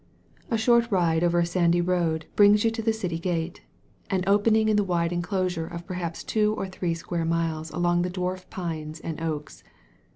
A 0.49 0.57
short 0.57 0.89
ride 0.89 1.23
over 1.23 1.37
a 1.37 1.45
sandy 1.45 1.79
road 1.79 2.25
brings 2.35 2.63
you 2.65 2.71
to 2.71 2.81
the 2.81 2.91
city 2.91 3.19
gate— 3.19 3.61
^an 4.09 4.23
opening 4.25 4.67
in 4.67 4.75
the 4.75 4.83
wire 4.83 5.09
enclosure 5.11 5.67
of 5.67 5.85
perhaps 5.85 6.23
two 6.23 6.55
or 6.55 6.67
three 6.67 6.95
square 6.95 7.23
miles 7.23 7.69
among 7.69 8.01
the 8.01 8.09
dwarf 8.09 8.49
pines 8.49 8.99
and 8.99 9.21
oaks. 9.21 9.63